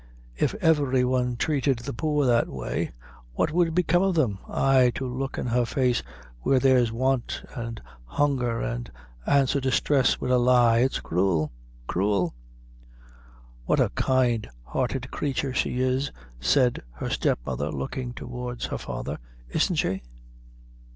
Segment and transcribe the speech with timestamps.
[0.35, 2.91] If every one treated the poor that way,
[3.33, 4.39] what would become of them?
[4.49, 6.01] Ay, to look in her face,
[6.39, 8.91] where there's want an' hunger, and
[9.27, 11.51] answer distress wid a lie it's cruel
[11.85, 12.33] cruel!"
[13.65, 19.19] "What a kind hearted creature she is," said her step mother, looking towards her father
[19.49, 20.01] "isn't she?"